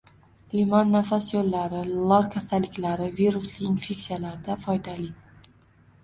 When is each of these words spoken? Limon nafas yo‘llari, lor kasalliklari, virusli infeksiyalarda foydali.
Limon 0.51 0.87
nafas 0.93 1.25
yo‘llari, 1.33 1.81
lor 2.11 2.23
kasalliklari, 2.35 3.09
virusli 3.19 3.67
infeksiyalarda 3.73 4.57
foydali. 4.65 5.07